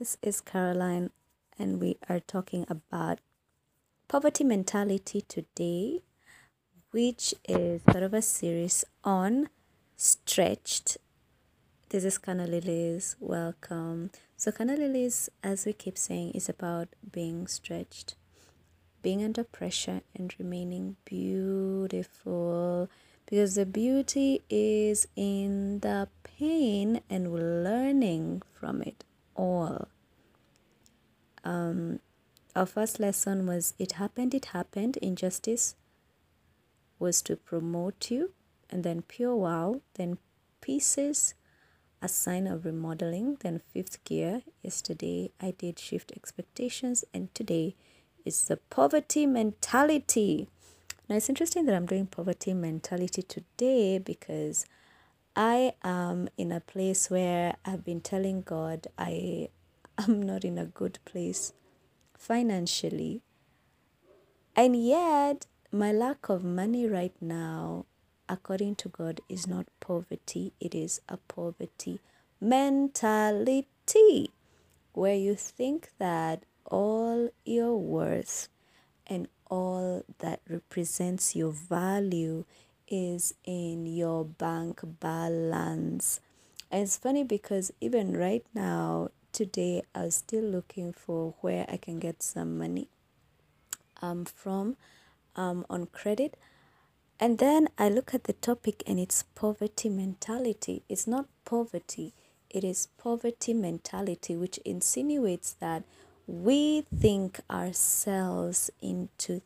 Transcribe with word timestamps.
This 0.00 0.16
is 0.22 0.40
Caroline, 0.40 1.10
and 1.58 1.78
we 1.78 1.98
are 2.08 2.20
talking 2.20 2.64
about 2.70 3.18
poverty 4.08 4.44
mentality 4.44 5.20
today, 5.20 6.00
which 6.90 7.34
is 7.46 7.82
part 7.82 8.02
of 8.02 8.14
a 8.14 8.22
series 8.22 8.82
on 9.04 9.50
stretched. 9.98 10.96
This 11.90 12.04
is 12.04 12.16
Kana 12.16 12.46
Lilies. 12.46 13.16
Welcome. 13.20 14.10
So, 14.38 14.50
Kana 14.52 14.74
Lilies, 14.74 15.28
as 15.42 15.66
we 15.66 15.74
keep 15.74 15.98
saying, 15.98 16.30
is 16.30 16.48
about 16.48 16.88
being 17.12 17.46
stretched, 17.46 18.14
being 19.02 19.22
under 19.22 19.44
pressure, 19.44 20.00
and 20.14 20.34
remaining 20.38 20.96
beautiful 21.04 22.88
because 23.26 23.54
the 23.54 23.66
beauty 23.66 24.40
is 24.48 25.06
in 25.14 25.80
the 25.80 26.08
pain 26.24 27.02
and 27.10 27.34
learning 27.62 28.40
from 28.58 28.80
it 28.80 29.04
all. 29.40 29.88
Um, 31.42 32.00
our 32.54 32.66
first 32.66 33.00
lesson 33.00 33.46
was 33.46 33.74
it 33.78 33.92
happened, 33.92 34.34
it 34.34 34.46
happened. 34.46 34.96
Injustice 34.98 35.74
was 36.98 37.22
to 37.22 37.36
promote 37.36 38.10
you, 38.10 38.32
and 38.68 38.84
then 38.84 39.02
pure 39.02 39.34
wow, 39.34 39.80
then 39.94 40.18
pieces, 40.60 41.34
a 42.02 42.08
sign 42.08 42.46
of 42.46 42.64
remodeling, 42.64 43.38
then 43.40 43.60
fifth 43.72 44.02
gear. 44.04 44.42
Yesterday 44.62 45.30
I 45.40 45.52
did 45.52 45.78
shift 45.78 46.12
expectations, 46.12 47.04
and 47.14 47.34
today 47.34 47.74
is 48.24 48.44
the 48.44 48.58
poverty 48.58 49.26
mentality. 49.26 50.48
Now 51.08 51.16
it's 51.16 51.28
interesting 51.28 51.64
that 51.66 51.74
I'm 51.74 51.86
doing 51.86 52.06
poverty 52.06 52.52
mentality 52.52 53.22
today 53.22 53.98
because 53.98 54.66
I 55.36 55.74
am 55.84 56.28
in 56.36 56.50
a 56.52 56.60
place 56.60 57.10
where 57.10 57.56
I've 57.64 57.84
been 57.84 58.00
telling 58.00 58.42
God 58.42 58.88
I 58.98 59.48
am 59.98 60.22
not 60.22 60.44
in 60.44 60.58
a 60.58 60.66
good 60.66 60.98
place 61.04 61.52
financially. 62.16 63.22
And 64.56 64.76
yet, 64.76 65.46
my 65.72 65.92
lack 65.92 66.28
of 66.28 66.42
money 66.42 66.86
right 66.86 67.14
now, 67.20 67.86
according 68.28 68.74
to 68.76 68.88
God, 68.88 69.20
is 69.28 69.46
not 69.46 69.66
poverty, 69.78 70.52
it 70.60 70.74
is 70.74 71.00
a 71.08 71.16
poverty 71.16 72.00
mentality 72.40 74.30
where 74.92 75.14
you 75.14 75.34
think 75.34 75.90
that 75.98 76.44
all 76.64 77.28
your 77.44 77.76
worth 77.76 78.48
and 79.06 79.28
all 79.50 80.04
that 80.18 80.40
represents 80.48 81.36
your 81.36 81.50
value 81.50 82.44
is 82.90 83.34
in 83.44 83.86
your 83.86 84.24
bank 84.24 84.80
balance. 85.00 86.20
And 86.70 86.82
it's 86.82 86.96
funny 86.96 87.24
because 87.24 87.72
even 87.80 88.16
right 88.16 88.44
now, 88.54 89.10
today, 89.32 89.82
I 89.94 90.02
was 90.04 90.16
still 90.16 90.44
looking 90.44 90.92
for 90.92 91.34
where 91.40 91.64
I 91.68 91.76
can 91.76 91.98
get 91.98 92.22
some 92.22 92.58
money 92.58 92.88
um, 94.02 94.24
from 94.24 94.76
um, 95.36 95.64
on 95.70 95.86
credit. 95.86 96.36
And 97.18 97.38
then 97.38 97.68
I 97.78 97.88
look 97.88 98.14
at 98.14 98.24
the 98.24 98.32
topic 98.32 98.82
and 98.86 98.98
it's 98.98 99.24
poverty 99.34 99.88
mentality. 99.88 100.82
It's 100.88 101.06
not 101.06 101.26
poverty, 101.44 102.14
it 102.48 102.64
is 102.64 102.88
poverty 102.98 103.54
mentality, 103.54 104.36
which 104.36 104.58
insinuates 104.58 105.52
that 105.60 105.84
we 106.26 106.82
think 106.96 107.40
ourselves 107.50 108.70
into 108.80 109.42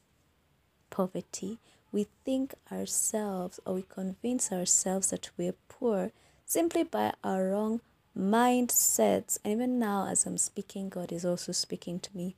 poverty. 0.91 1.59
We 1.95 2.09
think 2.25 2.55
ourselves 2.73 3.61
or 3.65 3.75
we 3.75 3.83
convince 3.83 4.51
ourselves 4.51 5.11
that 5.11 5.31
we're 5.37 5.55
poor 5.69 6.11
simply 6.45 6.83
by 6.83 7.13
our 7.23 7.51
wrong 7.51 7.83
mindsets. 8.19 9.39
And 9.45 9.53
even 9.53 9.79
now, 9.79 10.09
as 10.09 10.27
I'm 10.27 10.37
speaking, 10.37 10.89
God 10.89 11.13
is 11.13 11.25
also 11.25 11.53
speaking 11.53 12.01
to 12.01 12.11
me. 12.13 12.35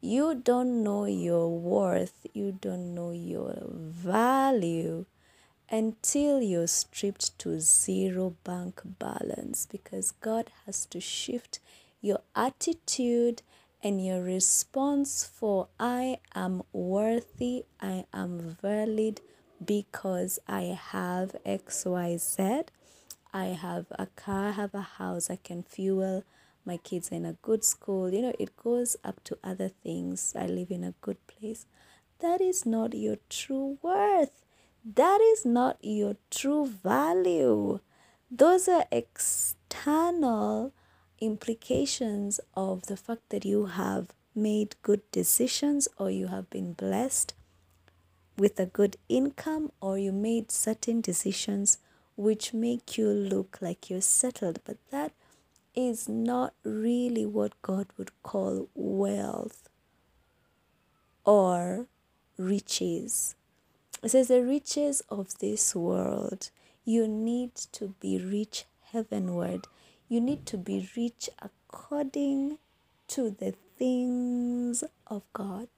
You 0.00 0.36
don't 0.36 0.84
know 0.84 1.06
your 1.06 1.48
worth, 1.50 2.28
you 2.32 2.56
don't 2.60 2.94
know 2.94 3.10
your 3.10 3.56
value 3.66 5.06
until 5.68 6.40
you're 6.40 6.68
stripped 6.68 7.36
to 7.40 7.58
zero 7.58 8.36
bank 8.44 8.82
balance 8.84 9.66
because 9.66 10.12
God 10.12 10.52
has 10.64 10.86
to 10.86 11.00
shift 11.00 11.58
your 12.00 12.20
attitude 12.36 13.42
and 13.82 14.04
your 14.04 14.22
response 14.22 15.24
for 15.24 15.68
I 15.78 16.18
am 16.34 16.62
worthy, 16.72 17.64
I 17.80 18.04
am 18.12 18.56
valid 18.62 19.20
because 19.64 20.38
I 20.46 20.78
have 20.92 21.34
XYZ. 21.44 22.68
I 23.34 23.46
have 23.46 23.86
a 23.92 24.06
car, 24.06 24.48
I 24.48 24.50
have 24.52 24.74
a 24.74 24.82
house, 24.82 25.30
I 25.30 25.36
can 25.36 25.62
fuel 25.62 26.24
my 26.64 26.76
kids 26.76 27.08
in 27.08 27.24
a 27.24 27.32
good 27.32 27.64
school. 27.64 28.12
You 28.12 28.22
know, 28.22 28.34
it 28.38 28.56
goes 28.56 28.96
up 29.02 29.24
to 29.24 29.38
other 29.42 29.68
things. 29.68 30.34
I 30.38 30.46
live 30.46 30.70
in 30.70 30.84
a 30.84 30.94
good 31.00 31.18
place. 31.26 31.66
That 32.20 32.40
is 32.40 32.64
not 32.64 32.94
your 32.94 33.16
true 33.28 33.78
worth. 33.82 34.44
That 34.84 35.20
is 35.20 35.44
not 35.44 35.78
your 35.80 36.16
true 36.30 36.66
value. 36.66 37.80
Those 38.30 38.68
are 38.68 38.86
external 38.92 40.72
implications 41.22 42.40
of 42.54 42.86
the 42.86 42.96
fact 42.96 43.30
that 43.30 43.44
you 43.44 43.66
have 43.66 44.08
made 44.34 44.74
good 44.82 45.02
decisions 45.12 45.86
or 45.96 46.10
you 46.10 46.26
have 46.26 46.50
been 46.50 46.72
blessed 46.72 47.34
with 48.36 48.58
a 48.58 48.66
good 48.66 48.96
income 49.08 49.70
or 49.80 49.98
you 49.98 50.10
made 50.10 50.50
certain 50.50 51.00
decisions 51.00 51.78
which 52.16 52.52
make 52.52 52.98
you 52.98 53.08
look 53.08 53.58
like 53.60 53.88
you're 53.88 54.00
settled. 54.00 54.58
But 54.64 54.78
that 54.90 55.12
is 55.74 56.08
not 56.08 56.54
really 56.64 57.24
what 57.24 57.60
God 57.62 57.86
would 57.96 58.10
call 58.22 58.68
wealth 58.74 59.68
or 61.24 61.86
riches. 62.36 63.36
It 64.02 64.10
says, 64.10 64.28
The 64.28 64.42
riches 64.42 65.02
of 65.08 65.38
this 65.38 65.74
world, 65.76 66.50
you 66.84 67.06
need 67.06 67.54
to 67.72 67.94
be 68.00 68.18
rich 68.18 68.64
heavenward 68.92 69.68
you 70.12 70.20
need 70.20 70.44
to 70.44 70.58
be 70.58 70.86
rich 70.94 71.30
according 71.40 72.58
to 73.08 73.30
the 73.30 73.54
things 73.78 74.84
of 75.06 75.22
God, 75.32 75.68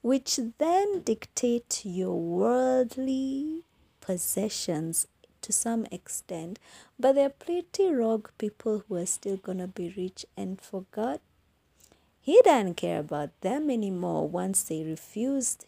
which 0.00 0.40
then 0.56 1.02
dictate 1.02 1.82
your 1.84 2.18
worldly 2.18 3.64
possessions 4.00 5.06
to 5.42 5.52
some 5.52 5.84
extent. 5.92 6.58
But 6.98 7.16
there 7.16 7.26
are 7.26 7.44
pretty 7.44 7.92
rogue 7.92 8.28
people 8.38 8.84
who 8.88 8.96
are 8.96 9.04
still 9.04 9.36
going 9.36 9.58
to 9.58 9.66
be 9.66 9.92
rich, 9.94 10.24
and 10.34 10.58
for 10.58 10.86
God, 10.90 11.20
He 12.18 12.40
doesn't 12.42 12.76
care 12.76 13.00
about 13.00 13.38
them 13.42 13.68
anymore 13.68 14.26
once 14.26 14.62
they 14.62 14.82
refused 14.82 15.66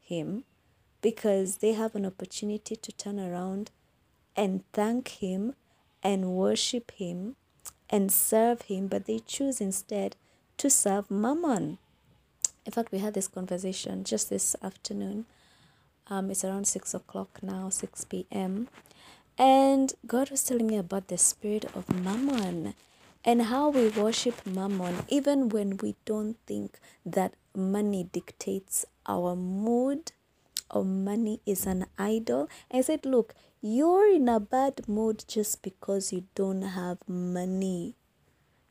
Him 0.00 0.44
because 1.02 1.58
they 1.58 1.74
have 1.74 1.94
an 1.94 2.06
opportunity 2.06 2.76
to 2.76 2.92
turn 2.92 3.20
around 3.20 3.70
and 4.34 4.64
thank 4.72 5.08
Him 5.08 5.54
and 6.02 6.32
worship 6.32 6.92
Him 6.92 7.36
and 7.88 8.12
serve 8.12 8.62
Him, 8.62 8.88
but 8.88 9.06
they 9.06 9.18
choose 9.18 9.60
instead 9.60 10.16
to 10.58 10.70
serve 10.70 11.10
Mammon. 11.10 11.78
In 12.66 12.72
fact, 12.72 12.92
we 12.92 12.98
had 12.98 13.14
this 13.14 13.28
conversation 13.28 14.04
just 14.04 14.30
this 14.30 14.54
afternoon. 14.62 15.26
Um, 16.08 16.30
it's 16.30 16.44
around 16.44 16.66
6 16.66 16.94
o'clock 16.94 17.42
now, 17.42 17.68
6 17.68 18.04
p.m. 18.04 18.68
And 19.38 19.94
God 20.06 20.30
was 20.30 20.44
telling 20.44 20.66
me 20.66 20.76
about 20.76 21.08
the 21.08 21.16
spirit 21.16 21.64
of 21.74 21.88
Mammon 21.88 22.74
and 23.24 23.42
how 23.42 23.68
we 23.70 23.88
worship 23.88 24.46
Mammon 24.46 25.04
even 25.08 25.48
when 25.48 25.78
we 25.78 25.94
don't 26.04 26.36
think 26.46 26.78
that 27.04 27.34
money 27.54 28.04
dictates 28.04 28.84
our 29.06 29.34
mood 29.34 30.12
or 30.70 30.84
money 30.84 31.40
is 31.46 31.66
an 31.66 31.86
idol. 31.98 32.48
I 32.72 32.80
said, 32.82 33.04
Look, 33.04 33.34
you're 33.62 34.10
in 34.10 34.26
a 34.26 34.40
bad 34.40 34.88
mood 34.88 35.22
just 35.28 35.60
because 35.60 36.14
you 36.14 36.24
don't 36.34 36.62
have 36.62 36.96
money. 37.06 37.94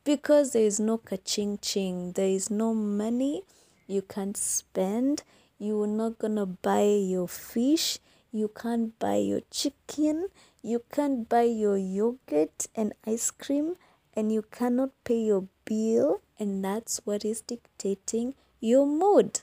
Because 0.04 0.52
there 0.54 0.64
is 0.64 0.80
no 0.80 0.98
kaching 0.98 1.60
ching, 1.62 2.14
there 2.14 2.30
is 2.30 2.50
no 2.50 2.74
money 2.74 3.44
you 3.86 4.02
can't 4.02 4.36
spend. 4.36 5.22
You're 5.60 5.86
not 5.86 6.18
gonna 6.18 6.48
buy 6.48 6.86
your 6.86 7.28
fish, 7.28 8.00
you 8.32 8.48
can't 8.48 8.98
buy 8.98 9.18
your 9.18 9.42
chicken, 9.52 10.30
you 10.64 10.82
can't 10.92 11.30
buy 11.30 11.44
your 11.44 11.78
yogurt 11.78 12.66
and 12.74 12.94
ice 13.06 13.30
cream, 13.30 13.76
and 14.16 14.32
you 14.32 14.44
cannot 14.50 14.90
pay 15.04 15.20
your 15.20 15.46
bill, 15.66 16.22
and 16.40 16.66
that's 16.66 17.02
what 17.04 17.24
is 17.24 17.42
dictating 17.42 18.34
your 18.60 18.88
mood 18.88 19.42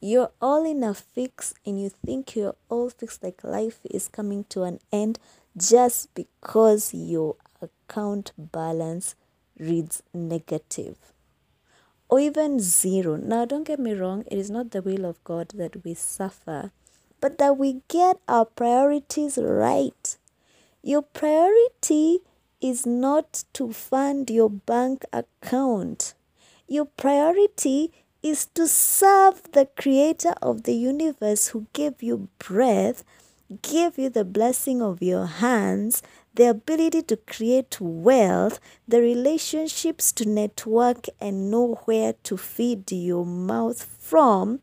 you're 0.00 0.30
all 0.40 0.64
in 0.64 0.82
a 0.82 0.94
fix 0.94 1.54
and 1.66 1.80
you 1.80 1.90
think 2.04 2.34
you're 2.34 2.56
all 2.68 2.90
fixed 2.90 3.22
like 3.22 3.44
life 3.44 3.80
is 3.84 4.08
coming 4.08 4.44
to 4.48 4.62
an 4.62 4.80
end 4.90 5.18
just 5.56 6.14
because 6.14 6.94
your 6.94 7.36
account 7.60 8.32
balance 8.38 9.14
reads 9.58 10.02
negative 10.14 10.96
or 12.10 12.18
even 12.18 12.58
zero. 12.58 13.16
Now, 13.16 13.44
don't 13.44 13.66
get 13.66 13.78
me 13.78 13.92
wrong, 13.94 14.24
it 14.26 14.36
is 14.36 14.50
not 14.50 14.72
the 14.72 14.82
will 14.82 15.04
of 15.04 15.22
God 15.22 15.52
that 15.54 15.84
we 15.84 15.94
suffer, 15.94 16.72
but 17.20 17.38
that 17.38 17.56
we 17.56 17.82
get 17.88 18.18
our 18.26 18.44
priorities 18.44 19.38
right. 19.40 20.16
Your 20.82 21.02
priority 21.02 22.18
is 22.60 22.84
not 22.84 23.44
to 23.52 23.72
fund 23.72 24.28
your 24.28 24.50
bank 24.50 25.04
account. 25.12 26.14
Your 26.66 26.84
priority 26.84 27.92
is 28.22 28.46
to 28.46 28.68
serve 28.68 29.42
the 29.52 29.66
creator 29.76 30.34
of 30.42 30.64
the 30.64 30.74
universe 30.74 31.48
who 31.48 31.66
gave 31.72 32.02
you 32.02 32.28
breath, 32.38 33.02
gave 33.62 33.98
you 33.98 34.08
the 34.08 34.24
blessing 34.24 34.82
of 34.82 35.02
your 35.02 35.26
hands, 35.26 36.02
the 36.34 36.50
ability 36.50 37.02
to 37.02 37.16
create 37.16 37.80
wealth, 37.80 38.60
the 38.86 39.00
relationships 39.00 40.12
to 40.12 40.28
network 40.28 41.06
and 41.20 41.50
know 41.50 41.74
where 41.86 42.12
to 42.22 42.36
feed 42.36 42.90
your 42.92 43.26
mouth 43.26 43.82
from, 43.82 44.60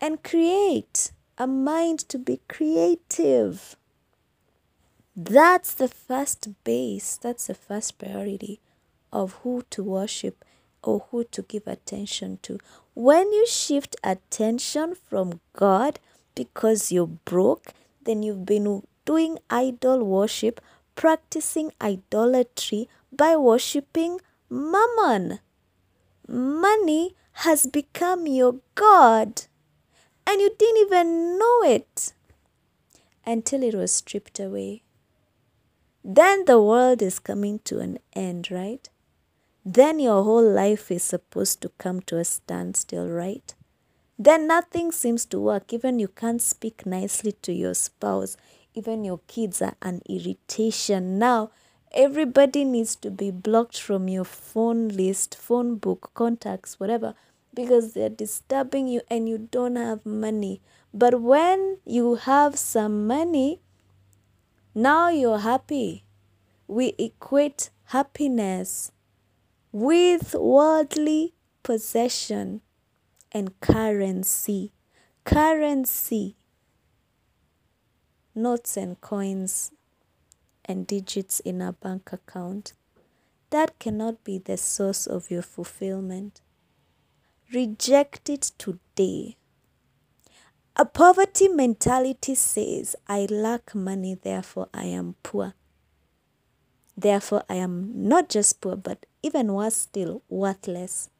and 0.00 0.22
create 0.22 1.10
a 1.38 1.46
mind 1.46 1.98
to 1.98 2.18
be 2.18 2.40
creative. 2.48 3.76
That's 5.16 5.74
the 5.74 5.88
first 5.88 6.48
base, 6.62 7.16
that's 7.16 7.48
the 7.48 7.54
first 7.54 7.98
priority 7.98 8.60
of 9.12 9.32
who 9.42 9.64
to 9.70 9.82
worship 9.82 10.44
or 10.82 11.06
who 11.10 11.24
to 11.24 11.42
give 11.42 11.66
attention 11.66 12.38
to. 12.42 12.58
When 12.94 13.32
you 13.32 13.46
shift 13.46 13.96
attention 14.02 14.94
from 14.94 15.40
God 15.54 16.00
because 16.34 16.92
you're 16.92 17.06
broke, 17.06 17.72
then 18.02 18.22
you've 18.22 18.46
been 18.46 18.82
doing 19.04 19.38
idol 19.50 20.04
worship, 20.04 20.60
practicing 20.94 21.72
idolatry 21.80 22.88
by 23.12 23.36
worshiping 23.36 24.20
mammon. 24.50 25.40
Money 26.26 27.14
has 27.44 27.66
become 27.66 28.26
your 28.26 28.56
God, 28.74 29.42
and 30.26 30.40
you 30.40 30.50
didn't 30.58 30.86
even 30.86 31.38
know 31.38 31.62
it 31.62 32.12
until 33.24 33.62
it 33.62 33.74
was 33.74 33.92
stripped 33.92 34.40
away. 34.40 34.82
Then 36.04 36.44
the 36.46 36.60
world 36.60 37.02
is 37.02 37.18
coming 37.18 37.60
to 37.64 37.80
an 37.80 37.98
end, 38.14 38.50
right? 38.50 38.88
Then 39.70 39.98
your 39.98 40.22
whole 40.24 40.48
life 40.48 40.90
is 40.90 41.02
supposed 41.02 41.60
to 41.62 41.68
come 41.78 42.00
to 42.02 42.18
a 42.18 42.24
standstill, 42.24 43.08
right? 43.08 43.54
Then 44.18 44.46
nothing 44.46 44.92
seems 44.92 45.24
to 45.26 45.38
work. 45.38 45.72
Even 45.72 45.98
you 45.98 46.08
can't 46.08 46.40
speak 46.40 46.86
nicely 46.86 47.32
to 47.42 47.52
your 47.52 47.74
spouse 47.74 48.36
even 48.78 49.02
your 49.04 49.20
kids 49.26 49.60
are 49.60 49.74
an 49.82 50.00
irritation. 50.08 51.18
Now, 51.18 51.50
everybody 51.92 52.64
needs 52.64 52.94
to 52.96 53.10
be 53.10 53.30
blocked 53.32 53.80
from 53.80 54.08
your 54.08 54.24
phone 54.24 54.88
list, 54.88 55.36
phone 55.36 55.76
book, 55.76 56.12
contacts, 56.14 56.78
whatever, 56.78 57.14
because 57.52 57.92
they're 57.92 58.08
disturbing 58.08 58.86
you 58.86 59.00
and 59.10 59.28
you 59.28 59.38
don't 59.38 59.76
have 59.76 60.06
money. 60.06 60.60
But 60.94 61.20
when 61.20 61.78
you 61.84 62.14
have 62.14 62.56
some 62.56 63.06
money, 63.08 63.60
now 64.74 65.08
you're 65.08 65.40
happy. 65.40 66.04
We 66.68 66.94
equate 66.98 67.70
happiness 67.86 68.92
with 69.72 70.34
worldly 70.34 71.34
possession 71.62 72.60
and 73.32 73.58
currency. 73.60 74.72
Currency 75.24 76.36
notes 78.34 78.76
and 78.76 79.00
coins 79.00 79.72
and 80.64 80.86
digits 80.86 81.40
in 81.40 81.60
a 81.60 81.72
bank 81.72 82.12
account. 82.12 82.72
That 83.50 83.78
cannot 83.78 84.24
be 84.24 84.38
the 84.38 84.56
source 84.56 85.06
of 85.06 85.30
your 85.30 85.42
fulfillment. 85.42 86.40
Reject 87.52 88.28
it 88.28 88.52
today. 88.58 89.36
A 90.76 90.84
poverty 90.84 91.48
mentality 91.48 92.34
says, 92.34 92.94
I 93.08 93.26
lack 93.30 93.74
money, 93.74 94.14
therefore 94.14 94.68
I 94.72 94.84
am 94.84 95.16
poor. 95.22 95.54
Therefore, 96.96 97.42
I 97.48 97.54
am 97.54 97.92
not 97.94 98.28
just 98.28 98.60
poor, 98.60 98.76
but 98.76 99.06
even 99.22 99.52
worse 99.52 99.76
still, 99.76 100.22
worthless, 100.28 101.10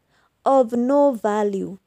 of 0.44 0.72
no 0.72 1.12
value. 1.12 1.78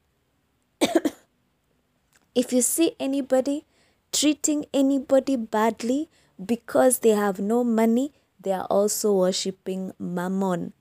if 2.35 2.53
you 2.53 2.61
see 2.61 2.95
anybody 2.99 3.65
treating 4.11 4.65
anybody 4.73 5.35
badly 5.35 6.09
because 6.43 6.99
they 6.99 7.09
have 7.09 7.39
no 7.39 7.63
money, 7.63 8.11
they 8.39 8.51
are 8.51 8.65
also 8.65 9.13
worshipping 9.13 9.93
mammon. 9.99 10.73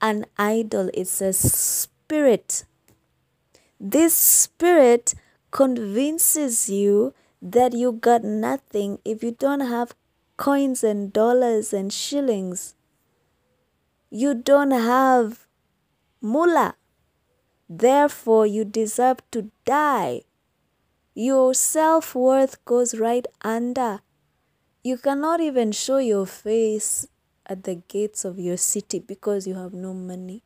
An 0.00 0.26
idol 0.36 0.90
is 0.94 1.20
a 1.22 1.32
spirit. 1.32 2.64
This 3.80 4.14
spirit 4.14 5.14
convinces 5.50 6.68
you 6.68 7.14
that 7.40 7.72
you 7.72 7.92
got 7.92 8.22
nothing 8.22 8.98
if 9.04 9.22
you 9.22 9.32
don't 9.32 9.60
have 9.60 9.94
coins 10.36 10.84
and 10.84 11.12
dollars 11.12 11.72
and 11.72 11.92
shillings. 11.92 12.74
You 14.14 14.34
don't 14.34 14.72
have 14.72 15.46
mullah. 16.20 16.74
Therefore, 17.68 18.46
you 18.46 18.66
deserve 18.66 19.22
to 19.30 19.50
die 19.64 20.24
your 21.14 21.52
self 21.52 22.14
worth 22.14 22.64
goes 22.64 22.94
right 22.94 23.26
under. 23.42 24.00
You 24.82 24.96
cannot 24.96 25.40
even 25.40 25.72
show 25.72 25.98
your 25.98 26.26
face 26.26 27.06
at 27.46 27.64
the 27.64 27.76
gates 27.86 28.24
of 28.24 28.38
your 28.38 28.56
city 28.56 28.98
because 28.98 29.46
you 29.46 29.54
have 29.54 29.74
no 29.74 29.92
money. 29.92 30.42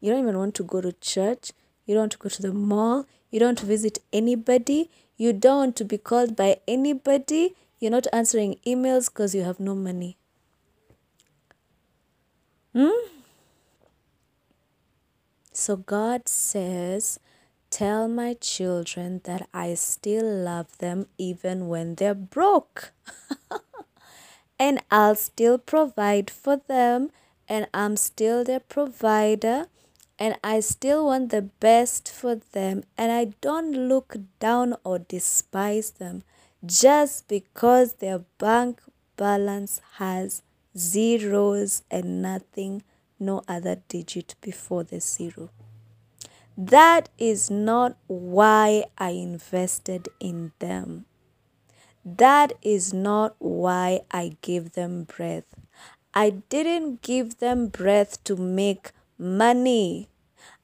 You 0.00 0.10
don't 0.10 0.22
even 0.22 0.38
want 0.38 0.54
to 0.56 0.62
go 0.62 0.80
to 0.80 0.92
church. 0.92 1.52
You 1.86 1.94
don't 1.94 2.02
want 2.02 2.12
to 2.12 2.18
go 2.18 2.28
to 2.28 2.42
the 2.42 2.52
mall. 2.52 3.06
You 3.30 3.40
don't 3.40 3.60
visit 3.60 3.98
anybody. 4.12 4.90
You 5.16 5.32
don't 5.32 5.58
want 5.58 5.76
to 5.76 5.84
be 5.84 5.98
called 5.98 6.34
by 6.34 6.58
anybody. 6.66 7.54
You're 7.78 7.90
not 7.90 8.06
answering 8.12 8.58
emails 8.66 9.12
because 9.12 9.34
you 9.34 9.42
have 9.42 9.60
no 9.60 9.74
money. 9.74 10.17
Hmm? 12.74 12.90
So 15.52 15.76
God 15.76 16.28
says, 16.28 17.18
Tell 17.70 18.08
my 18.08 18.34
children 18.34 19.20
that 19.24 19.48
I 19.52 19.74
still 19.74 20.24
love 20.24 20.78
them 20.78 21.06
even 21.18 21.68
when 21.68 21.96
they're 21.96 22.14
broke. 22.14 22.92
and 24.58 24.80
I'll 24.90 25.14
still 25.16 25.58
provide 25.58 26.30
for 26.30 26.56
them, 26.56 27.10
and 27.48 27.68
I'm 27.74 27.96
still 27.96 28.42
their 28.42 28.60
provider, 28.60 29.66
and 30.18 30.36
I 30.42 30.60
still 30.60 31.06
want 31.06 31.30
the 31.30 31.42
best 31.42 32.10
for 32.10 32.36
them, 32.36 32.84
and 32.96 33.12
I 33.12 33.34
don't 33.40 33.72
look 33.72 34.16
down 34.40 34.74
or 34.84 34.98
despise 34.98 35.90
them 35.90 36.22
just 36.64 37.28
because 37.28 37.94
their 37.94 38.20
bank 38.38 38.80
balance 39.16 39.80
has 39.96 40.42
zeros 40.76 41.82
and 41.90 42.22
nothing, 42.22 42.82
no 43.18 43.42
other 43.48 43.76
digit 43.88 44.34
before 44.40 44.84
the 44.84 45.00
zero. 45.00 45.50
That 46.56 47.08
is 47.18 47.50
not 47.50 47.96
why 48.08 48.84
I 48.98 49.10
invested 49.10 50.08
in 50.18 50.52
them. 50.58 51.04
That 52.04 52.52
is 52.62 52.92
not 52.92 53.36
why 53.38 54.00
I 54.10 54.36
gave 54.40 54.72
them 54.72 55.04
breath. 55.04 55.44
I 56.14 56.30
didn't 56.30 57.02
give 57.02 57.38
them 57.38 57.68
breath 57.68 58.24
to 58.24 58.36
make 58.36 58.92
money. 59.18 60.08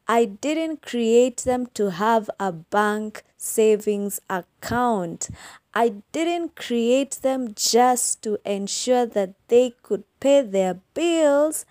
I 0.09 0.25
didn't 0.25 0.83
create 0.83 1.39
them 1.39 1.67
to 1.75 1.91
have 1.91 2.29
a 2.41 2.51
bank 2.51 3.23
savings 3.37 4.21
account. 4.29 5.29
I 5.77 6.03
didn't 6.13 6.55
create 6.55 7.19
them 7.23 7.53
just 7.57 8.23
to 8.23 8.39
ensure 8.45 9.07
that 9.07 9.35
they 9.49 9.75
could 9.83 10.05
pay 10.21 10.41
their 10.41 10.75
bills 10.95 11.67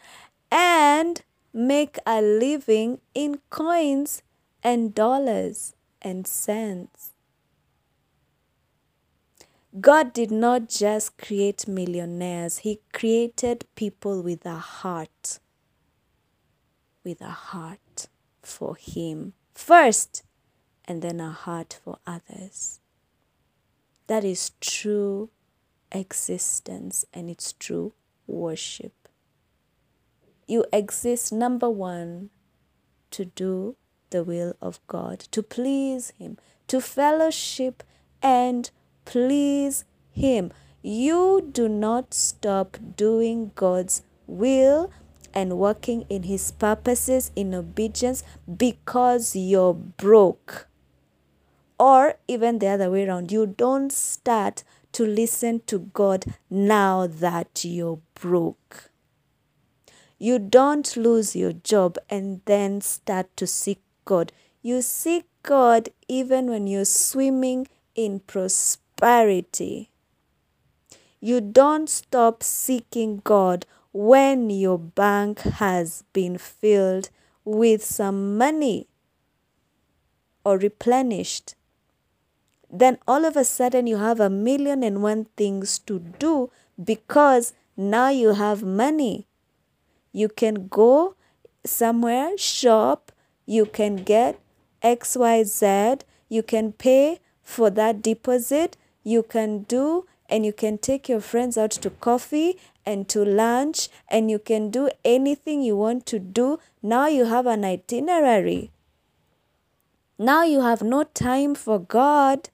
and 0.52 1.24
make 1.54 1.98
a 2.06 2.22
living 2.22 3.00
in 3.14 3.40
coins 3.50 4.22
and 4.62 4.94
dollars 4.94 5.74
and 6.02 6.28
cents. 6.28 7.14
God 9.80 10.12
did 10.12 10.32
not 10.32 10.68
just 10.68 11.18
create 11.18 11.68
millionaires, 11.68 12.60
He 12.60 12.82
created 12.92 13.66
people 13.76 14.22
with 14.22 14.46
a 14.46 14.60
heart. 14.60 15.40
With 17.06 17.22
a 17.22 17.30
heart 17.30 18.08
for 18.42 18.76
Him 18.76 19.34
first, 19.54 20.24
and 20.86 21.02
then 21.02 21.22
a 21.22 21.32
heart 21.32 21.80
for 21.84 21.98
others. 22.06 22.82
That 24.08 24.24
is 24.24 24.52
true 24.62 25.30
existence 25.92 27.06
and 27.14 27.30
it's 27.30 27.54
true 27.54 27.94
worship 28.28 29.04
you 30.48 30.66
exist, 30.74 31.32
number 31.32 31.70
one, 31.70 32.30
to 33.12 33.26
do 33.26 33.76
the 34.10 34.24
will 34.24 34.56
of 34.62 34.80
God, 34.88 35.20
to 35.32 35.42
please 35.42 36.14
Him, 36.18 36.38
to 36.68 36.82
fellowship 36.82 37.84
and 38.22 38.70
please 39.06 39.86
Him. 40.12 40.52
You 40.82 41.50
do 41.52 41.70
not 41.70 42.14
stop 42.14 42.78
doing 42.96 43.52
God's 43.56 44.04
will 44.28 44.92
and 45.34 45.58
working 45.58 46.06
in 46.10 46.24
His 46.24 46.52
purposes 46.52 47.32
in 47.36 47.54
obedience 47.54 48.24
because 48.58 49.36
you're 49.36 49.74
broke. 49.74 50.68
Or 51.84 52.16
even 52.30 52.60
the 52.60 52.68
other 52.68 52.90
way 52.90 53.06
around, 53.06 53.30
you 53.30 53.46
don't 53.46 53.92
start 53.92 54.64
to 54.94 55.06
listen 55.06 55.60
to 55.66 55.80
God 55.80 56.24
now 56.50 57.08
that 57.08 57.66
you're 57.66 58.00
broke. 58.14 58.90
You 60.18 60.40
don't 60.40 60.96
lose 60.96 61.36
your 61.36 61.52
job 61.52 61.98
and 62.10 62.40
then 62.46 62.80
start 62.80 63.36
to 63.36 63.46
seek 63.46 63.82
God. 64.06 64.32
You 64.62 64.82
seek 64.82 65.26
God 65.42 65.90
even 66.08 66.50
when 66.50 66.68
you're 66.68 66.86
swimming 66.86 67.68
in 67.96 68.22
prosperity. 68.22 69.90
You 71.20 71.42
don't 71.42 71.90
stop 71.90 72.44
seeking 72.44 73.20
God 73.26 73.66
when 73.92 74.50
your 74.50 74.80
bank 74.80 75.40
has 75.40 76.06
been 76.14 76.38
filled 76.38 77.10
with 77.44 77.84
some 77.84 78.38
money 78.38 78.88
or 80.46 80.58
replenished. 80.58 81.56
Then 82.76 82.98
all 83.08 83.24
of 83.24 83.38
a 83.38 83.46
sudden 83.46 83.86
you 83.86 83.98
have 83.98 84.20
a 84.20 84.32
million 84.32 84.82
and 84.82 85.04
one 85.04 85.26
things 85.38 85.78
to 85.80 86.00
do 86.00 86.50
because 86.84 87.54
now 87.78 88.10
you 88.10 88.34
have 88.34 88.64
money. 88.64 89.28
You 90.12 90.28
can 90.28 90.68
go 90.70 91.16
somewhere, 91.64 92.36
shop, 92.36 93.12
you 93.46 93.68
can 93.68 93.98
get 93.98 94.40
XYZ, 94.82 96.02
you 96.30 96.42
can 96.42 96.72
pay 96.72 97.20
for 97.44 97.70
that 97.70 98.02
deposit, 98.02 98.76
you 99.04 99.22
can 99.22 99.64
do 99.64 100.08
and 100.28 100.44
you 100.44 100.52
can 100.52 100.80
take 100.80 101.08
your 101.08 101.22
friends 101.22 101.60
out 101.60 101.72
to 101.72 101.92
coffee 101.92 102.58
and 102.88 103.08
to 103.10 103.24
lunch 103.24 103.90
and 104.10 104.32
you 104.32 104.40
can 104.40 104.72
do 104.72 104.90
anything 105.06 105.62
you 105.62 105.78
want 105.78 106.08
to 106.08 106.18
do. 106.18 106.58
Now 106.82 107.06
you 107.06 107.26
have 107.26 107.46
an 107.46 107.64
itinerary. 107.64 108.72
Now 110.18 110.44
you 110.44 110.62
have 110.62 110.82
no 110.82 111.04
time 111.04 111.54
for 111.54 111.78
God. 111.78 112.50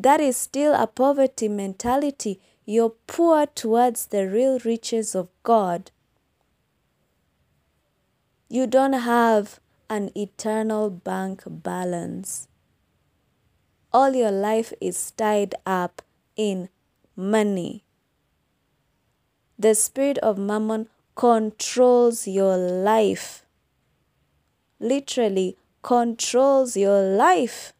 That 0.00 0.18
is 0.18 0.34
still 0.34 0.72
a 0.72 0.86
poverty 0.86 1.46
mentality. 1.46 2.40
You're 2.64 2.94
poor 3.06 3.44
towards 3.44 4.06
the 4.06 4.26
real 4.26 4.58
riches 4.60 5.14
of 5.14 5.28
God. 5.42 5.90
You 8.48 8.66
don't 8.66 8.94
have 8.94 9.60
an 9.90 10.10
eternal 10.16 10.88
bank 10.88 11.42
balance. 11.46 12.48
All 13.92 14.14
your 14.14 14.30
life 14.30 14.72
is 14.80 15.10
tied 15.10 15.54
up 15.66 16.00
in 16.34 16.70
money. 17.14 17.84
The 19.58 19.74
spirit 19.74 20.16
of 20.18 20.38
mammon 20.38 20.88
controls 21.14 22.26
your 22.26 22.56
life. 22.56 23.44
Literally, 24.78 25.58
controls 25.82 26.74
your 26.74 27.02
life. 27.02 27.74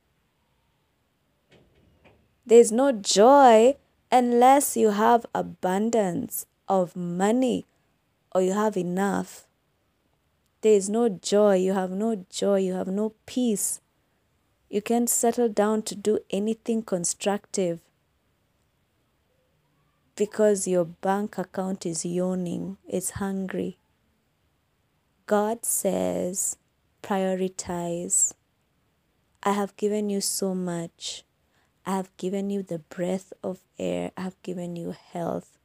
There's 2.50 2.73
no 2.73 2.90
joy 2.90 3.76
unless 4.11 4.76
you 4.76 4.90
have 4.90 5.25
abundance 5.33 6.47
of 6.66 6.97
money 6.97 7.64
or 8.35 8.42
you 8.42 8.54
have 8.54 8.76
enough. 8.76 9.47
There 10.61 10.73
is 10.73 10.90
no 10.90 11.09
joy. 11.09 11.59
You 11.59 11.75
have 11.75 11.92
no 11.92 12.26
joy. 12.28 12.59
You 12.59 12.73
have 12.73 12.88
no 12.88 13.14
peace. 13.25 13.80
You 14.69 14.83
can't 14.83 15.09
settle 15.09 15.49
down 15.49 15.83
to 15.83 15.95
do 15.95 16.19
anything 16.28 16.83
constructive 16.83 17.83
because 20.16 20.66
your 20.66 20.87
bank 20.87 21.38
account 21.38 21.87
is 21.87 22.04
yawning, 22.04 22.78
it's 22.88 23.11
hungry. 23.11 23.78
God 25.26 25.64
says, 25.64 26.57
prioritize. 27.00 28.35
I 29.40 29.52
have 29.52 29.76
given 29.76 30.11
you 30.11 30.21
so 30.21 30.52
much. 30.52 31.23
I 31.87 31.96
have 31.96 32.16
given 32.16 32.50
you 32.50 32.62
the 32.62 32.78
breath 32.78 33.32
of 33.42 33.60
air. 33.78 34.12
I 34.16 34.22
have 34.22 34.42
given 34.42 34.76
you 34.76 34.92
health. 34.92 35.58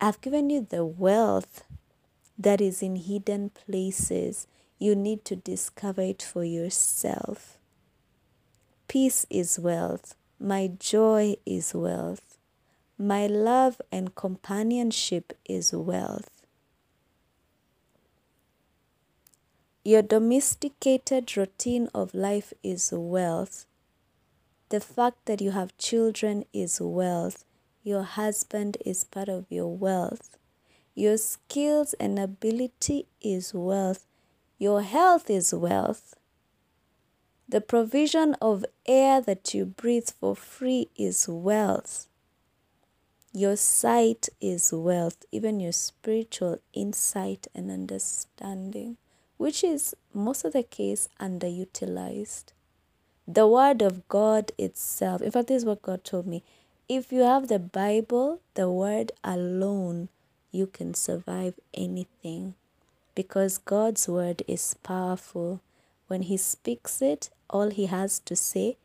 I 0.00 0.06
have 0.06 0.20
given 0.20 0.50
you 0.50 0.66
the 0.68 0.84
wealth 0.84 1.64
that 2.38 2.60
is 2.60 2.82
in 2.82 2.96
hidden 2.96 3.50
places. 3.50 4.46
You 4.78 4.94
need 4.94 5.24
to 5.26 5.36
discover 5.36 6.02
it 6.02 6.22
for 6.22 6.44
yourself. 6.44 7.58
Peace 8.86 9.26
is 9.28 9.58
wealth. 9.58 10.14
My 10.40 10.70
joy 10.78 11.36
is 11.44 11.74
wealth. 11.74 12.38
My 12.96 13.26
love 13.26 13.80
and 13.92 14.14
companionship 14.14 15.36
is 15.48 15.72
wealth. 15.72 16.30
Your 19.84 20.02
domesticated 20.02 21.36
routine 21.36 21.88
of 21.94 22.14
life 22.14 22.52
is 22.62 22.92
wealth. 22.92 23.66
The 24.70 24.80
fact 24.80 25.24
that 25.24 25.40
you 25.40 25.52
have 25.52 25.78
children 25.78 26.44
is 26.52 26.78
wealth. 26.78 27.46
Your 27.82 28.02
husband 28.02 28.76
is 28.84 29.02
part 29.02 29.30
of 29.30 29.46
your 29.48 29.74
wealth. 29.74 30.36
Your 30.94 31.16
skills 31.16 31.94
and 31.94 32.18
ability 32.18 33.06
is 33.22 33.54
wealth. 33.54 34.04
Your 34.58 34.82
health 34.82 35.30
is 35.30 35.54
wealth. 35.54 36.14
The 37.48 37.62
provision 37.62 38.34
of 38.42 38.66
air 38.84 39.22
that 39.22 39.54
you 39.54 39.64
breathe 39.64 40.10
for 40.10 40.36
free 40.36 40.90
is 40.96 41.26
wealth. 41.26 42.06
Your 43.32 43.56
sight 43.56 44.28
is 44.38 44.70
wealth, 44.70 45.24
even 45.32 45.60
your 45.60 45.72
spiritual 45.72 46.58
insight 46.74 47.46
and 47.54 47.70
understanding, 47.70 48.98
which 49.38 49.64
is 49.64 49.94
most 50.12 50.44
of 50.44 50.52
the 50.52 50.62
case 50.62 51.08
underutilized. 51.18 52.52
The 53.30 53.46
Word 53.46 53.82
of 53.82 54.08
God 54.08 54.52
itself, 54.56 55.20
in 55.20 55.30
fact, 55.30 55.48
this 55.48 55.58
is 55.58 55.66
what 55.66 55.82
God 55.82 56.02
told 56.02 56.26
me. 56.26 56.42
If 56.88 57.12
you 57.12 57.20
have 57.20 57.48
the 57.48 57.58
Bible, 57.58 58.40
the 58.54 58.70
Word 58.70 59.12
alone 59.22 60.08
you 60.50 60.66
can 60.66 60.94
survive 60.94 61.52
anything 61.74 62.54
because 63.14 63.58
God's 63.58 64.08
word 64.08 64.42
is 64.46 64.74
powerful. 64.82 65.60
When 66.06 66.22
He 66.22 66.38
speaks 66.38 67.02
it, 67.02 67.28
all 67.50 67.68
He 67.68 67.84
has 67.86 68.18
to 68.20 68.34
say 68.34 68.78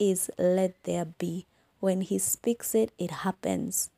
is, 0.00 0.30
Let 0.36 0.82
there 0.82 1.04
be. 1.04 1.46
When 1.78 2.00
He 2.00 2.18
speaks 2.18 2.74
it, 2.74 2.90
it 2.98 3.22
happens. 3.22 3.90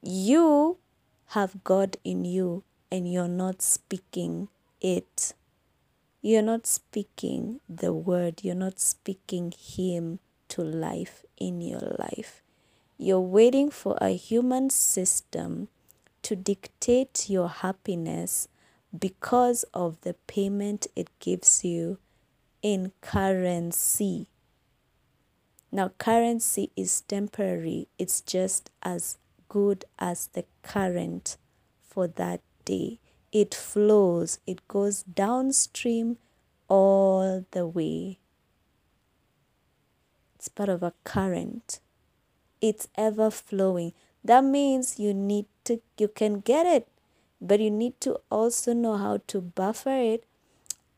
You 0.00 0.78
have 1.30 1.62
God 1.62 1.98
in 2.04 2.24
you 2.24 2.62
and 2.90 3.12
you're 3.12 3.28
not 3.28 3.60
speaking 3.60 4.48
it. 4.80 5.34
You're 6.20 6.42
not 6.42 6.66
speaking 6.66 7.60
the 7.68 7.92
word, 7.92 8.40
you're 8.42 8.54
not 8.56 8.80
speaking 8.80 9.52
Him 9.56 10.18
to 10.48 10.62
life 10.62 11.24
in 11.36 11.60
your 11.60 11.96
life. 11.98 12.42
You're 12.96 13.20
waiting 13.20 13.70
for 13.70 13.96
a 14.00 14.10
human 14.10 14.70
system 14.70 15.68
to 16.22 16.34
dictate 16.34 17.30
your 17.30 17.48
happiness 17.48 18.48
because 18.98 19.64
of 19.72 20.00
the 20.00 20.14
payment 20.26 20.88
it 20.96 21.10
gives 21.20 21.64
you 21.64 21.98
in 22.62 22.92
currency. 23.00 24.28
Now, 25.70 25.90
currency 25.98 26.72
is 26.74 27.02
temporary, 27.02 27.86
it's 27.96 28.20
just 28.20 28.70
as 28.82 29.18
good 29.48 29.84
as 29.98 30.28
the 30.28 30.44
current 30.62 31.36
for 31.86 32.08
that 32.08 32.40
day. 32.64 32.98
It 33.32 33.54
flows, 33.54 34.38
it 34.46 34.66
goes 34.68 35.02
downstream 35.02 36.16
all 36.68 37.44
the 37.50 37.66
way. 37.66 38.18
It's 40.36 40.48
part 40.48 40.68
of 40.68 40.82
a 40.82 40.94
current 41.04 41.80
it's 42.60 42.88
ever 42.96 43.30
flowing. 43.30 43.92
That 44.24 44.44
means 44.44 44.98
you 44.98 45.14
need 45.14 45.46
to, 45.64 45.80
you 45.96 46.08
can 46.08 46.40
get 46.40 46.66
it, 46.66 46.88
but 47.40 47.60
you 47.60 47.70
need 47.70 48.00
to 48.02 48.20
also 48.30 48.72
know 48.72 48.96
how 48.96 49.20
to 49.28 49.40
buffer 49.40 49.96
it 49.96 50.24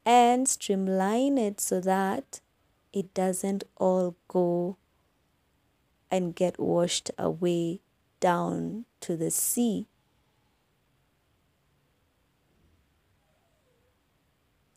and 0.05 0.49
streamline 0.49 1.39
it 1.39 1.61
so 1.61 1.81
that 1.81 2.41
it 2.93 3.13
doesn't 3.15 3.65
all 3.77 4.17
go 4.27 4.77
and 6.11 6.35
get 6.35 6.59
washed 6.59 7.11
away 7.19 7.81
down 8.19 8.85
to 9.01 9.17
the 9.17 9.31
sea. 9.31 9.87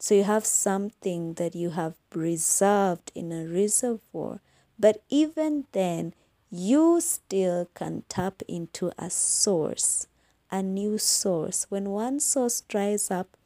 So 0.03 0.15
you 0.15 0.25
have 0.25 0.45
something 0.45 1.35
that 1.35 1.55
you 1.55 1.69
have 1.69 1.93
reserved 2.13 3.09
in 3.15 3.31
a 3.31 3.47
reservoir. 3.47 4.41
But 4.77 5.01
even 5.07 5.63
then, 5.71 6.13
you 6.51 6.99
still 6.99 7.69
can 7.73 8.03
tap 8.09 8.41
into 8.45 8.91
a 8.97 9.09
source, 9.09 10.07
a 10.51 10.61
new 10.61 10.97
source. 10.97 11.67
When 11.69 11.91
one 11.91 12.19
source 12.19 12.59
dries 12.59 13.09
up, 13.09 13.37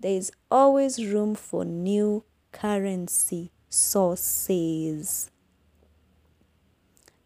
there 0.00 0.16
is 0.16 0.32
always 0.50 0.98
room 0.98 1.36
for 1.36 1.64
new 1.64 2.24
currency 2.50 3.52
sources. 3.68 5.30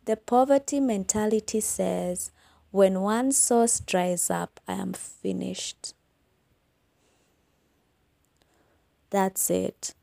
The 0.05 0.17
poverty 0.17 0.79
mentality 0.79 1.61
says, 1.61 2.33
when 2.71 3.00
one 3.00 3.33
source 3.33 3.81
dries 3.81 4.29
up, 4.29 4.61
I 4.69 4.75
am 4.75 4.93
finished. 4.93 5.95
That's 9.14 9.49
it. 9.49 9.94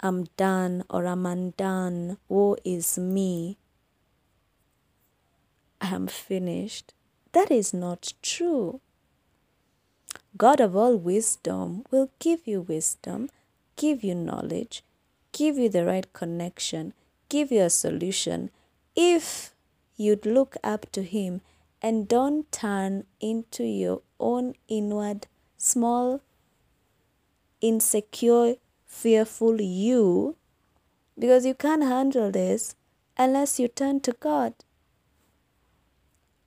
I'm 0.00 0.24
done 0.36 0.82
or 0.90 1.06
I'm 1.06 1.24
undone. 1.24 2.16
Woe 2.28 2.56
is 2.64 2.98
me. 2.98 3.58
I 5.80 5.94
am 5.94 6.08
finished. 6.08 6.94
That 7.30 7.52
is 7.52 7.72
not 7.72 8.14
true. 8.20 8.80
God 10.36 10.58
of 10.58 10.74
all 10.74 10.96
wisdom 10.96 11.84
will 11.92 12.10
give 12.18 12.44
you 12.44 12.62
wisdom, 12.62 13.30
give 13.76 14.02
you 14.02 14.16
knowledge, 14.16 14.82
give 15.30 15.56
you 15.56 15.68
the 15.68 15.86
right 15.86 16.12
connection, 16.12 16.94
give 17.28 17.52
you 17.52 17.62
a 17.62 17.70
solution 17.70 18.50
if 18.96 19.54
you'd 19.94 20.26
look 20.26 20.56
up 20.64 20.90
to 20.90 21.04
Him 21.04 21.40
and 21.80 22.08
don't 22.08 22.50
turn 22.50 23.04
into 23.20 23.62
your 23.62 24.02
own 24.18 24.54
inward, 24.66 25.28
small, 25.56 26.20
insecure, 27.60 28.56
fearful 28.86 29.60
you 29.60 30.36
because 31.18 31.44
you 31.44 31.54
can't 31.54 31.82
handle 31.82 32.30
this 32.30 32.74
unless 33.16 33.58
you 33.58 33.68
turn 33.68 34.00
to 34.00 34.12
God. 34.12 34.54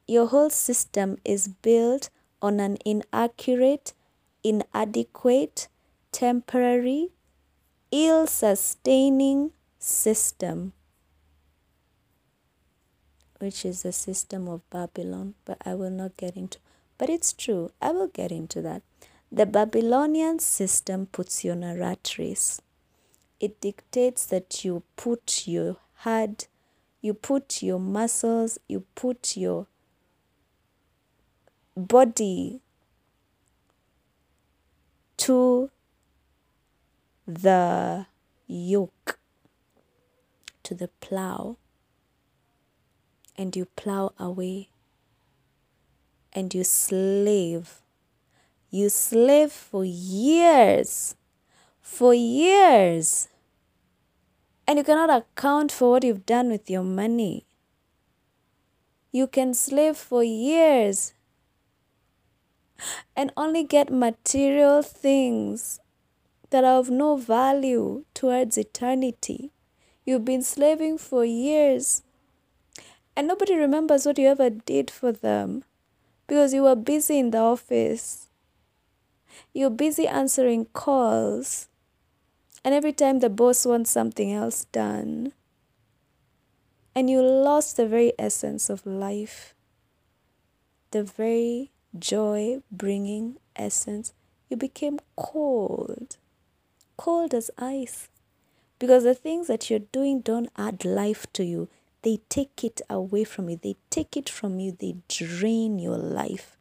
Your 0.07 0.27
whole 0.27 0.49
system 0.49 1.17
is 1.23 1.47
built 1.47 2.09
on 2.41 2.59
an 2.59 2.77
inaccurate, 2.85 3.93
inadequate, 4.43 5.67
temporary, 6.11 7.09
ill 7.91 8.27
sustaining 8.27 9.51
system, 9.79 10.73
which 13.39 13.65
is 13.65 13.83
the 13.83 13.91
system 13.91 14.47
of 14.47 14.67
Babylon. 14.69 15.35
But 15.45 15.57
I 15.65 15.75
will 15.75 15.91
not 15.91 16.17
get 16.17 16.35
into 16.35 16.59
but 17.01 17.09
it's 17.09 17.33
true, 17.33 17.71
I 17.81 17.89
will 17.89 18.09
get 18.09 18.31
into 18.31 18.61
that. 18.61 18.83
The 19.33 19.45
Babylonian 19.45 20.39
system 20.39 21.05
puts 21.05 21.45
you 21.45 21.51
on 21.51 21.63
a 21.63 21.77
rat 21.77 22.15
race. 22.19 22.61
It 23.39 23.61
dictates 23.61 24.25
that 24.25 24.65
you 24.65 24.83
put 24.97 25.47
your 25.47 25.77
head, 25.99 26.47
you 26.99 27.13
put 27.13 27.63
your 27.63 27.79
muscles, 27.79 28.59
you 28.67 28.83
put 28.93 29.37
your 29.37 29.67
body 31.77 32.59
to 35.15 35.71
the 37.25 38.07
yoke, 38.47 39.17
to 40.63 40.75
the 40.75 40.89
plow, 40.99 41.55
and 43.37 43.55
you 43.55 43.63
plow 43.63 44.11
away 44.19 44.69
and 46.33 46.53
you 46.53 46.65
slave. 46.65 47.81
You 48.73 48.87
slave 48.87 49.51
for 49.51 49.83
years, 49.83 51.15
for 51.81 52.13
years, 52.13 53.27
and 54.65 54.77
you 54.77 54.85
cannot 54.85 55.09
account 55.09 55.73
for 55.73 55.91
what 55.91 56.05
you've 56.05 56.25
done 56.25 56.49
with 56.49 56.69
your 56.69 56.83
money. 56.83 57.45
You 59.11 59.27
can 59.27 59.53
slave 59.53 59.97
for 59.97 60.23
years 60.23 61.13
and 63.13 63.33
only 63.35 63.65
get 63.65 63.91
material 63.91 64.81
things 64.81 65.81
that 66.49 66.63
are 66.63 66.79
of 66.79 66.89
no 66.89 67.17
value 67.17 68.05
towards 68.13 68.57
eternity. 68.57 69.51
You've 70.05 70.23
been 70.23 70.41
slaving 70.41 70.97
for 70.97 71.25
years 71.25 72.03
and 73.17 73.27
nobody 73.27 73.55
remembers 73.55 74.05
what 74.05 74.17
you 74.17 74.29
ever 74.29 74.49
did 74.49 74.89
for 74.89 75.11
them 75.11 75.65
because 76.25 76.53
you 76.53 76.63
were 76.63 76.75
busy 76.75 77.19
in 77.19 77.31
the 77.31 77.39
office. 77.39 78.29
You're 79.53 79.69
busy 79.69 80.07
answering 80.07 80.65
calls. 80.73 81.67
And 82.63 82.73
every 82.73 82.93
time 82.93 83.19
the 83.19 83.29
boss 83.29 83.65
wants 83.65 83.89
something 83.89 84.31
else 84.31 84.65
done, 84.65 85.33
and 86.93 87.09
you 87.09 87.21
lost 87.21 87.77
the 87.77 87.87
very 87.87 88.13
essence 88.19 88.69
of 88.69 88.85
life, 88.85 89.55
the 90.91 91.03
very 91.03 91.71
joy 91.97 92.61
bringing 92.71 93.37
essence, 93.55 94.13
you 94.49 94.57
became 94.57 94.99
cold, 95.15 96.17
cold 96.97 97.33
as 97.33 97.49
ice. 97.57 98.09
Because 98.77 99.03
the 99.03 99.15
things 99.15 99.47
that 99.47 99.69
you're 99.69 99.79
doing 99.79 100.21
don't 100.21 100.49
add 100.57 100.83
life 100.83 101.31
to 101.33 101.43
you, 101.45 101.69
they 102.01 102.19
take 102.29 102.63
it 102.63 102.81
away 102.89 103.23
from 103.23 103.49
you, 103.49 103.59
they 103.61 103.75
take 103.89 104.17
it 104.17 104.29
from 104.29 104.59
you, 104.59 104.71
they 104.71 104.95
drain 105.07 105.79
your 105.79 105.97
life, 105.97 106.57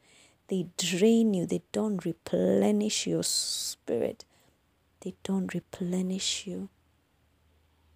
they 0.50 0.66
drain 0.76 1.32
you, 1.32 1.46
they 1.46 1.62
don't 1.70 2.04
replenish 2.04 3.06
your 3.06 3.22
spirit, 3.22 4.24
they 5.00 5.14
don't 5.22 5.54
replenish 5.54 6.46
you, 6.46 6.68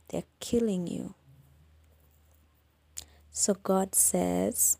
they're 0.08 0.30
killing 0.38 0.86
you. 0.86 1.14
So 3.32 3.54
God 3.54 3.96
says, 3.96 4.78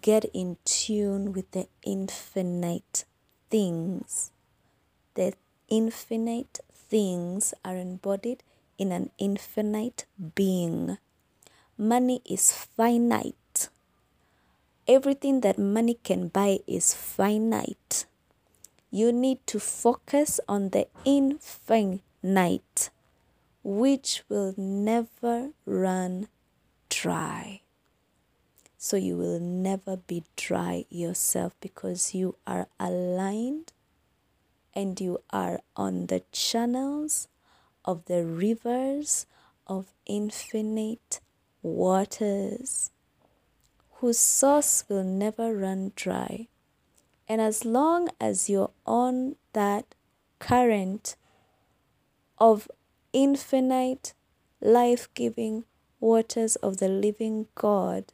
get 0.00 0.26
in 0.34 0.58
tune 0.66 1.32
with 1.32 1.50
the 1.52 1.66
infinite 1.82 3.06
things. 3.48 4.30
The 5.14 5.32
infinite 5.68 6.60
things 6.74 7.54
are 7.64 7.76
embodied 7.76 8.42
in 8.76 8.92
an 8.92 9.10
infinite 9.16 10.04
being. 10.34 10.98
Money 11.78 12.20
is 12.28 12.52
finite. 12.52 13.34
Everything 14.86 15.40
that 15.40 15.58
money 15.58 15.98
can 16.04 16.28
buy 16.28 16.58
is 16.66 16.92
finite. 16.92 18.04
You 18.90 19.12
need 19.12 19.38
to 19.46 19.58
focus 19.58 20.40
on 20.46 20.70
the 20.70 20.88
infinite, 21.06 22.90
which 23.62 24.24
will 24.28 24.52
never 24.58 25.52
run 25.64 26.28
dry. 26.90 27.62
So 28.76 28.98
you 28.98 29.16
will 29.16 29.40
never 29.40 29.96
be 29.96 30.24
dry 30.36 30.84
yourself 30.90 31.54
because 31.62 32.14
you 32.14 32.36
are 32.46 32.68
aligned 32.78 33.72
and 34.74 35.00
you 35.00 35.22
are 35.30 35.60
on 35.76 36.06
the 36.06 36.24
channels 36.30 37.26
of 37.86 38.04
the 38.04 38.22
rivers 38.26 39.24
of 39.66 39.94
infinite 40.04 41.20
waters 41.62 42.90
whose 43.96 44.18
source 44.18 44.84
will 44.88 45.04
never 45.04 45.54
run 45.54 45.92
dry. 45.96 46.48
And 47.28 47.40
as 47.40 47.64
long 47.64 48.08
as 48.20 48.50
you're 48.50 48.72
on 48.86 49.36
that 49.52 49.94
current 50.38 51.16
of 52.38 52.68
infinite, 53.12 54.12
life 54.60 55.08
giving 55.14 55.64
waters 56.00 56.56
of 56.56 56.78
the 56.78 56.88
living 56.88 57.46
God, 57.54 58.12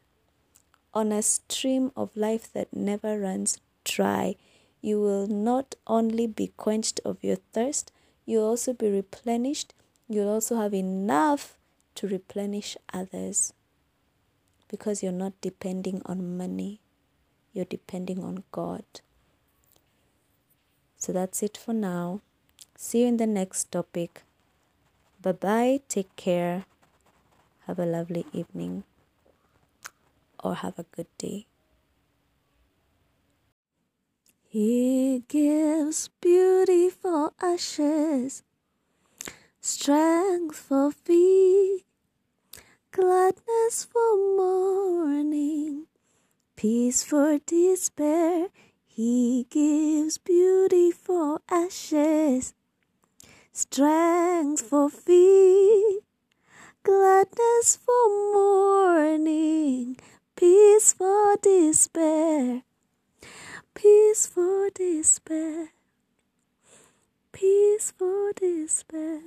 on 0.93 1.13
a 1.13 1.23
stream 1.23 1.93
of 1.97 2.17
life 2.17 2.53
that 2.53 2.75
never 2.75 3.19
runs 3.19 3.59
dry, 3.85 4.37
you 4.81 5.01
will 5.01 5.27
not 5.27 5.75
only 5.87 6.27
be 6.27 6.53
quenched 6.57 7.01
of 7.05 7.23
your 7.23 7.37
thirst, 7.53 7.93
you'll 8.25 8.49
also 8.49 8.73
be 8.73 8.91
replenished. 8.91 9.75
You'll 10.09 10.29
also 10.29 10.57
have 10.57 10.75
enough 10.75 11.57
to 11.97 12.09
replenish 12.09 12.77
others 12.93 13.53
because 14.71 15.03
you're 15.03 15.13
not 15.13 15.33
depending 15.41 16.01
on 16.07 16.39
money, 16.39 16.81
you're 17.53 17.65
depending 17.65 18.23
on 18.23 18.45
God. 18.53 18.85
So 20.97 21.13
that's 21.13 21.43
it 21.43 21.57
for 21.57 21.75
now. 21.75 22.21
See 22.77 23.03
you 23.03 23.09
in 23.09 23.17
the 23.17 23.27
next 23.27 23.73
topic. 23.73 24.23
Bye 25.21 25.33
bye. 25.33 25.81
Take 25.89 26.15
care. 26.15 26.67
Have 27.67 27.79
a 27.79 27.87
lovely 27.87 28.27
evening 28.33 28.85
or 30.43 30.55
have 30.55 30.79
a 30.79 30.85
good 30.85 31.09
day. 31.19 31.47
He 34.49 35.23
gives 35.29 36.09
beauty 36.21 36.91
for 36.91 37.33
ashes, 37.41 38.43
strength 39.61 40.57
for 40.57 40.91
feet, 40.91 41.85
gladness 42.93 43.85
for 43.85 44.17
mourning, 44.37 45.87
peace 46.57 47.05
for 47.05 47.39
despair. 47.47 48.49
He 48.85 49.47
gives 49.49 50.19
beauty 50.19 50.91
for 50.91 51.41
ashes, 51.49 52.53
strength 53.53 54.63
for 54.63 54.91
feet, 54.91 56.01
gladness 56.83 57.79
for 57.85 58.09
mourning, 58.33 59.97
peace 60.35 60.93
for 60.93 61.37
despair, 61.41 62.63
peace 63.75 64.27
for 64.27 64.69
despair, 64.71 65.69
peace 67.33 67.93
for 67.97 68.33
despair. 68.33 69.21